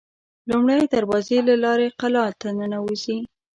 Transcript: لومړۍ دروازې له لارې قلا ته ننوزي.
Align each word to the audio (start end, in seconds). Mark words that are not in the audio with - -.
لومړۍ 0.49 0.83
دروازې 0.93 1.37
له 1.47 1.55
لارې 1.63 1.87
قلا 1.99 2.25
ته 2.39 2.47
ننوزي. 2.59 3.17